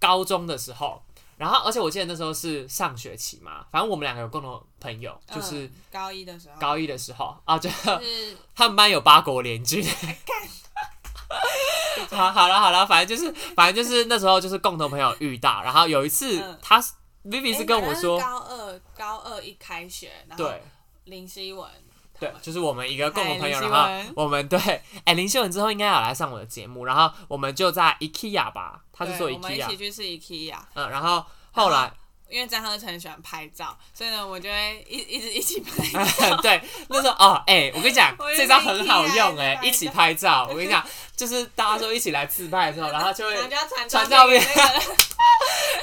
[0.00, 1.00] 高中的时候，
[1.36, 9.86] 然后而且我记得那时候是上学期嘛，反正我们两个有共同朋友，就是嗯高一的时候，高一的时候啊，就就是 他们班有八国联军。
[12.10, 16.58] 好，好了，好了，反正就是，反正就是那时候就是共同朋友遇到，然后有一次嗯。
[16.60, 20.62] 他是 Vivi 是跟我说，诶反正高二高二一开学，然后对。
[21.04, 21.68] 林希文
[22.20, 24.58] 对就是我们一个共同朋友，然后我们对，
[25.04, 31.90] 哎、林秀文之后应该要来上我的节目，然后我们就在 IKEA 吧，他是说对我们一 IKEA，起去吃 IKEA，嗯，然后后来
[32.28, 36.36] 因为张鹤成很喜欢拍照，所以呢，我就会一一直一起拍照。
[36.42, 40.46] 对，那时候哦，哎、我跟你讲，这招很好用哎、一起一起拍照。
[40.48, 40.80] 我跟你讲，
[41.16, 44.40] 就是大家说一起来自拍的时候， 然后就会，传传照照片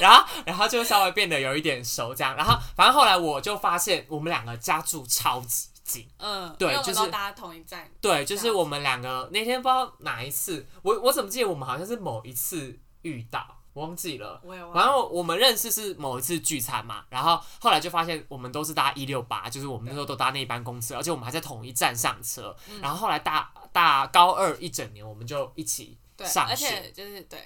[0.00, 2.34] 然后然后就稍微变得有一点熟这样。
[2.34, 14.42] 然后反正后来我就发现我们两个家住超级近，嗯，对就是们都搭同一站，对，就是我们两个那天不知道哪一次，我我怎么记得我们好像是某一次遇到，我忘记了。
[14.74, 22.54] 然后我们认识是某一次聚餐嘛，然后后来就发现我们都是搭一六八，就是我们那时候都搭那一班公车，而且我们还在同一站上车。
[22.68, 26.92] 嗯然后后来大大高二一整年，我们就一起对，上而且学。
[26.92, 27.40] 就是对，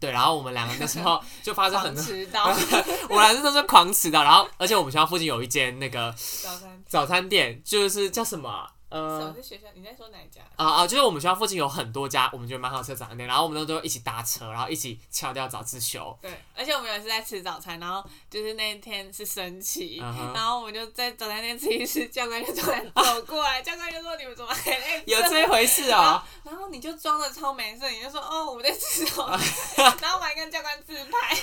[0.00, 2.44] 对，然后我们两个那时候就发生很 迟到，
[3.08, 4.22] 我们两个都是狂迟到。
[4.22, 6.84] 然后而且我们学校附近有一间那个早餐。
[6.86, 9.66] 早餐店，就是叫什么呃是学校？
[9.74, 10.42] 你在说哪一家？
[10.56, 16.16] 啊啊，就是我们学校附近有很多家我们觉得蛮好吃的早餐店，然后我们都都一起搭车，然后一起翘掉早自修。
[16.22, 19.98] 对，而且我们有一次在吃早餐，然后就是那天是升旗
[20.34, 31.36] 然后我们就在早餐店吃一吃，教官就突然走过来， 教官就说：“你们怎么还在有这回事然哦后，然后你就装的超没事，你就说：“哦，我们在吃早餐。”然后我还跟教官自拍，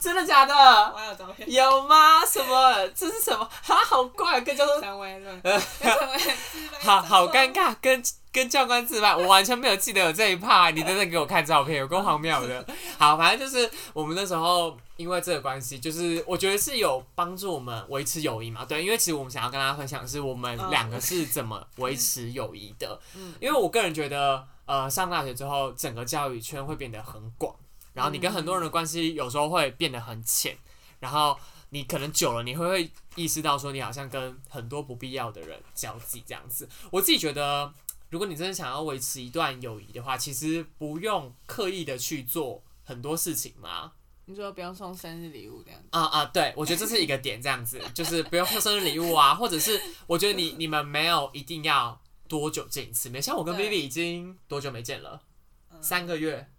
[0.00, 0.54] 真的假的？
[0.54, 1.50] 我还有照片。
[1.50, 2.24] 有吗？
[2.26, 2.88] 什么？
[2.88, 3.48] 这是什么？
[3.62, 7.52] 哈，好怪，跟教官，陈维论，跟陈维自拍， 好好尴。
[7.52, 10.70] 尬，跟跟教官自拍，我完全没有记得有这一趴。
[10.70, 12.66] 你真的给我看照片，有够荒谬的。
[12.98, 18.64] 好，反正就是我们那时候因为这个关系，就是我觉得是有帮助我们维持友谊嘛。
[18.64, 23.00] 对，因为其实我们想要跟大家分享的是我们两个是怎么维持友谊的。
[23.16, 27.54] 嗯因为我个人觉得，呃，上大学之后，整个教育圈会变得很广，
[27.94, 30.56] 然后你跟很多人的关系有时候会变得很浅，
[31.00, 31.36] 然后
[31.70, 36.68] 你可能久了，你会会意识到说，你好像跟很多不必要的人交际这样子。
[36.90, 37.72] 我自己觉得，
[38.10, 43.92] 如果你真的想要维持一段友谊的话，其实不用刻意的去做很多事情嘛。
[44.24, 51.98] 你说不用送生日礼物这样子，啊啊，对，我觉得这是一个点，这样子就是不用送生日礼物啊，或者是我觉得你你们没有一定要
[52.28, 55.22] 多久见一次面，像我跟对 Vivi 已经多久没见了？
[55.72, 56.50] 嗯三个月，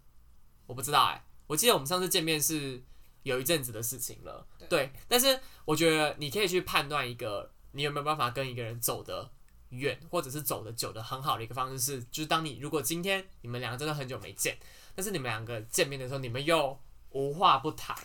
[0.66, 2.82] 我不知道哎、我记得我们上次见面是
[3.22, 9.30] 有一阵子的事情了，对对，但是我觉得你可以去判断一个你有没有办法跟一个人走得
[9.70, 14.58] 远或者是走的久的很好的一个方式是，就是当你如果今天你们两个真的很久没见，
[14.96, 16.80] 但是你们两个见面的时候，你们又
[17.12, 17.96] 无话不谈，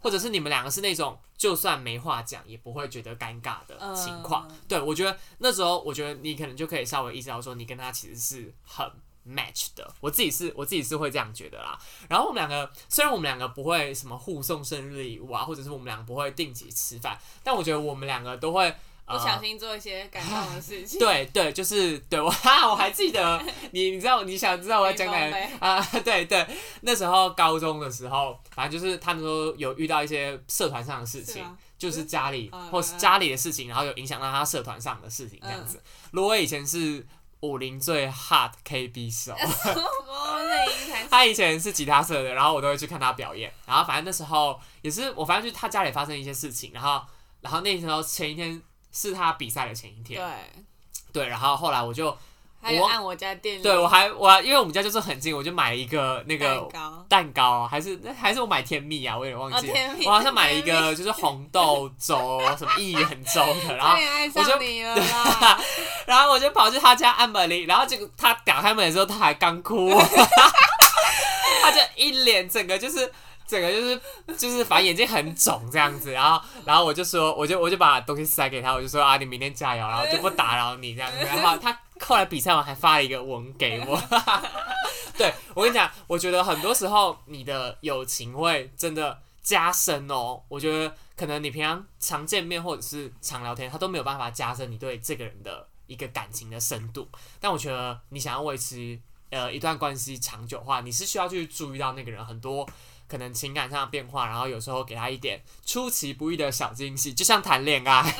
[0.00, 4.46] 或者是你们两个是那种就算没话讲也不会觉得尴尬的情况。
[4.50, 8.86] 嗯对我觉得那时候，我觉得你可能就可以稍微意识到说，你跟他其实是很
[9.26, 9.90] match 的。
[10.00, 11.78] 我自己是我自己是会这样觉得啦。
[12.08, 18.74] 然后我们两个虽然我们两个不会什么互送生日礼物啊，或者是我们两个不会定期吃饭，但我觉得我们两个都会。
[19.06, 20.98] 呃不小心做一些感动的事情。
[21.00, 23.40] 对对，就是对我哈，我还记得
[23.72, 25.80] 你，你知道你想知道我要讲哪冰封杯啊？
[26.04, 26.46] 对对，
[26.82, 31.44] 那时候高中的时候，反正就是他们说有遇到一些社团上的事情，
[31.78, 35.80] 就是家里嗯或是家里的事情，然后有影响到他社团上的事情这样子。
[36.10, 37.06] 罗威以前是
[37.40, 39.34] 武林最 hard KB 手，
[41.10, 43.52] 他以前是吉他社的，然后我都会去看他表演。
[43.66, 47.00] 然后反正那时候也是我，反正就是他家里发生一些事情，然后
[47.42, 48.60] 然后那时候前一天
[48.96, 50.18] 是他比赛的前一天，
[51.12, 52.06] 对，对，然后后来我就
[52.62, 59.74] 我按我家店对我还我还因为我们家就是很近，我就买了一个那个蛋糕，蛋糕，还是还是我买甜蜜啊，我有点忘记了。
[60.06, 63.94] 我好像买了一个就是红豆粥，什么薏仁粥的，然后
[64.34, 64.58] 我就！
[66.06, 69.90] 然后我就跑去他家按门铃，然后结果他打开门的时候，他还刚哭，
[71.60, 73.12] 他就一脸整个就是。
[73.46, 74.00] 整个就是
[74.36, 81.18] 就是反正眼睛很肿这样子，然后然后我就说，我就我就把东西塞给他，我就说啊，你明天加油，然后就不打扰你这样子。
[81.18, 84.02] 然后他后来比赛完还发了一个文给我。
[85.16, 90.42] 对我跟你讲，我觉得很多时候你的友情会真的加深哦。
[90.48, 97.08] 我觉得可能你平常常见面或者是常聊天，他都没有办法加深你对这个人的一个感情的深度。
[97.40, 98.98] 但我觉得你想要维持
[99.30, 102.68] 呃一段关系长久的话，你是需要去注意到那个人很多。
[103.08, 108.02] 可能情感上的变化，然后有时候给他一点出其不意的小惊喜，就像谈恋爱。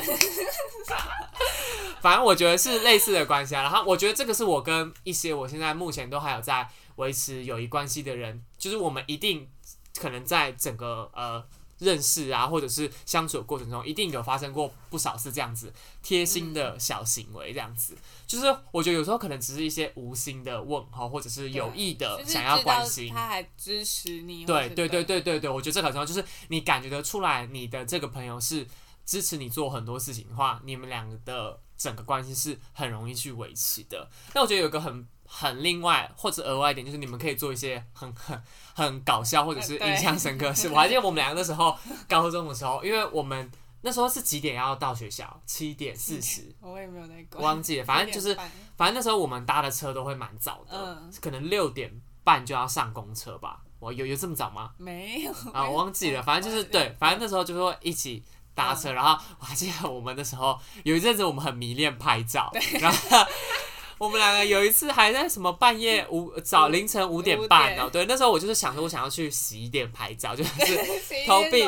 [2.00, 3.62] 反正我觉得是类似的关系啊。
[3.62, 9.48] 然后我觉得这个是我跟一些我现在目前都还有在维持友谊关系的人，就是我们一定
[9.98, 11.44] 可能在整个呃
[11.78, 15.72] 认识啊，或者是相处的过程中，一定有发生过不少次这样子
[16.02, 17.96] 贴心的小行为，这样子。
[18.26, 23.12] 就是我觉得有时候可能只是一些无心的问候，或者是有意的想要关心。
[23.12, 28.66] 他还支持你，对对对对对对，我觉得这个很重要，就是你感觉得出来，你的这个朋友是
[29.04, 34.08] 支持你做很多事情的话，你们两个的整个关系是很容易去维持的。
[34.34, 38.40] 那我觉得有个很很另外或者额外一点，就是你们可以做一些很很
[38.74, 40.68] 很搞笑或者是印象深刻的事。
[40.74, 41.76] 我还记得我们两个那时候
[42.08, 43.50] 高中的时候，因为我们
[43.82, 45.40] 那时候是几点要到学校？
[45.46, 46.54] 七点四十。
[46.60, 48.34] 我也没有在管，忘记了，反正就是
[48.76, 51.92] 反正那时候我们搭的车都会蛮早的，嗯可能六点
[52.24, 53.60] 半就要上公车吧。
[53.78, 54.70] 我有有这么早吗？
[54.78, 58.24] 没有啊，我忘记了，反正就是对，反正那时候就是会一起
[58.54, 62.50] 搭车，然后我还记得我们那时候有一阵子我们很迷恋拍照，
[62.80, 63.18] 然后
[63.98, 67.90] 我们两个有一次还在什么半夜五早凌晨五点半哦，五点。
[67.90, 70.50] 对，那时候我就是想说我想要去洗衣店拍照，就是
[71.26, 71.64] 投币？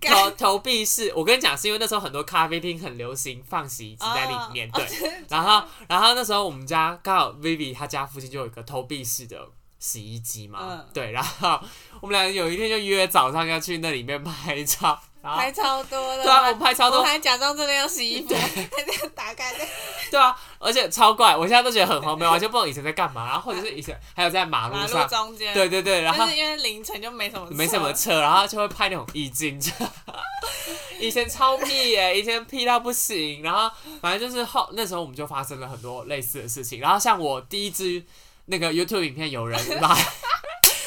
[0.00, 4.86] 投投币式，我跟你讲，是因为那时候很多咖啡厅很流行放洗衣机在里面，哦对，
[5.28, 9.48] 然后然后那时候我们家刚好 Vivi 他家附近就有一个投币式的
[9.78, 10.86] 洗衣机嘛，嗯。
[10.94, 11.60] 对，然后
[12.00, 14.98] 我们俩有一天就约早上要去那里面拍照，
[15.34, 19.58] 拍超多的，对啊，我拍超多，我还假装真的要洗衣服，还这样打开的，
[20.10, 29.60] 对啊，而且超怪，我现在都觉得很荒谬，完全不懂以前在干嘛，然后或者是以前还有在马路马上路，中间，对对对，然后但是因为凌晨就没什么没什么车，车，然后就会拍那种意境。
[30.98, 33.42] 以前超屁耶，以前屁到不行。
[33.42, 33.70] 然后
[34.00, 36.80] 反正就是后那时候我们就发生了很多类似的事情。
[36.80, 38.02] 然后像我第一支
[38.46, 40.06] 那个 YouTube 影片，有人来，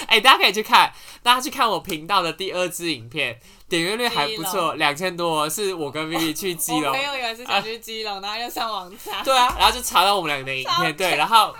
[0.10, 0.91] 哎、大家可以去看，
[1.22, 7.03] 大家去看我频道的第二支影片，点阅率还不错，两千多，是我跟 Vivi 去基隆 我朋。
[7.03, 11.55] 友以为是想去基隆，然后又上网查，对啊，然后就查到我们两个的影片，对，然后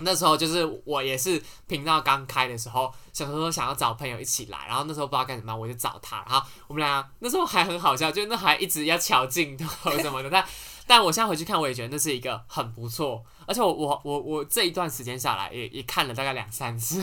[0.00, 10.42] 那时候就是我也是频道刚开的时候，想说想要找朋友一起来，然后那时候不知道干什么，我就找他，然后我们俩那时候还很好笑，就那还一直要瞧镜头什么的，但
[10.88, 17.02] 但我现在回去看，我也觉得那是一个很不错，而且我我我我这一段时间下来也也看了大概两三次。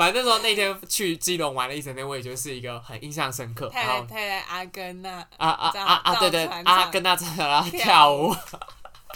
[0.00, 3.68] 反正那时候那天去基隆玩了一整天，我也觉得是一个很印象深刻。
[3.68, 6.14] 太然后太太太阿根那，啊啊啊啊！
[6.14, 8.34] 对对，造船啊上跟他唱然后跳跳舞。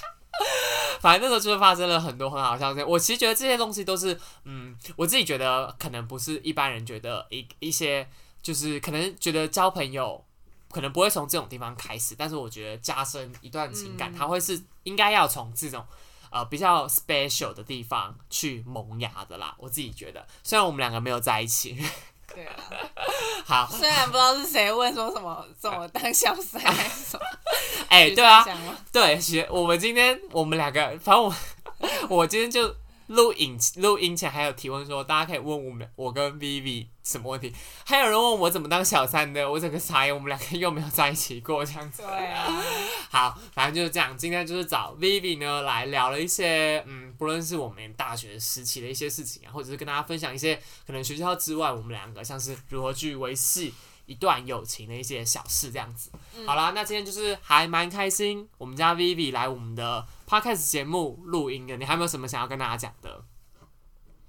[1.01, 2.87] 反正那时候就是发生了很多很好笑的事情。
[2.87, 8.07] 我其实觉得这些东西都是，嗯，我自己觉得可能不是一般人觉得一一些，
[8.43, 10.23] 就是可能觉得交朋友
[10.71, 15.83] 可能不会从这种地方开始，但是我觉得加深一段情感，嗯它会是应该要从这种。
[16.35, 21.79] 呃，比较 special 的地方去萌芽的啦，我自己觉得，虽然我们两个没有在一起，
[22.35, 22.57] 对啊，
[23.47, 27.25] 好，虽然不知道是谁问说什么怎么 当小三还是什么，
[27.89, 28.45] 哎、是对啊
[28.91, 31.33] 对，学我们今天我们两个，反正我
[32.11, 32.75] 我今天就
[33.09, 37.53] 录影录音前还有提问说，大家可以问我们我跟 Vivi 什么问题，
[37.85, 42.03] 还有人问我怎么当小三的，我整个傻眼，我们两个又没有在一起过这样子。
[42.03, 42.63] 对啊，
[43.11, 44.17] 好，反正就是这样。
[44.17, 53.75] 今天就是找 Vivi 呢来聊了一些，嗯，不论是我们大学时期的一些事情啊，或者是跟大家分享一些可能学校之外我们两个像是如何去维系
[54.07, 56.11] 一段友情的一些小事这样子。
[56.47, 63.23] 好啦，那今天就是还蛮开心，我们家 Vivi 来我们的 Podcast 节目录音的，你还有没有什么想要跟大家讲的？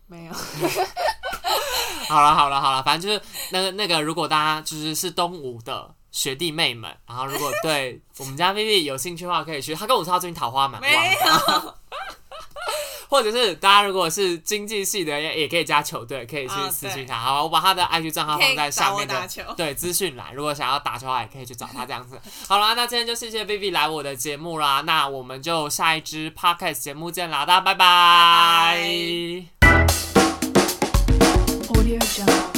[0.08, 0.34] 没有，
[2.08, 3.22] 好了好了好了，反正就是
[3.52, 9.74] 那个那个，如果大家就是是东吴的学弟妹们，然后如果对我们家 Vivi 有兴趣的话，可以去。
[9.74, 11.76] 他跟我说他最近桃花蛮旺没的，有，
[13.10, 17.18] 或者是大家如果是经济系的，也也可以加球队，可以去啊私信他。
[17.20, 19.16] 好，我把他的 IG 账号放在下面的。
[19.56, 22.20] 对资讯栏，如果想要打球的话，也可以去找他这样子。
[22.48, 28.78] 好啦，那今天就谢谢 Vivi 来我的节目啦，那我们就下一支 Podcast 节目见啦，大家拜拜拜
[31.68, 32.55] Audio Jungle.